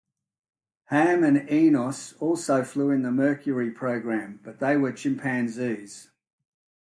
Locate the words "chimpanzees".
4.91-6.09